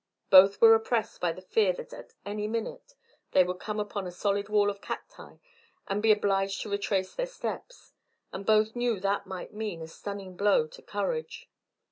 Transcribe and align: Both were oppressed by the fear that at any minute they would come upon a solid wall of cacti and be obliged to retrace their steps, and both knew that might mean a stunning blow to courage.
Both 0.31 0.59
were 0.59 0.73
oppressed 0.73 1.21
by 1.21 1.31
the 1.31 1.43
fear 1.43 1.73
that 1.73 1.93
at 1.93 2.13
any 2.25 2.47
minute 2.47 2.95
they 3.33 3.43
would 3.43 3.59
come 3.59 3.79
upon 3.79 4.07
a 4.07 4.11
solid 4.11 4.49
wall 4.49 4.71
of 4.71 4.81
cacti 4.81 5.35
and 5.87 6.01
be 6.01 6.11
obliged 6.11 6.59
to 6.61 6.71
retrace 6.71 7.13
their 7.13 7.27
steps, 7.27 7.93
and 8.33 8.43
both 8.43 8.75
knew 8.75 8.99
that 8.99 9.27
might 9.27 9.53
mean 9.53 9.79
a 9.79 9.87
stunning 9.87 10.35
blow 10.35 10.65
to 10.65 10.81
courage. 10.81 11.51